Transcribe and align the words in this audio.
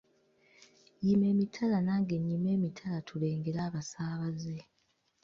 Yima 1.05 1.25
emitala 1.33 1.77
nange 1.87 2.15
nnyime 2.17 2.49
emitala 2.57 2.97
tulengere 3.07 3.59
abasaabaze 3.67 4.57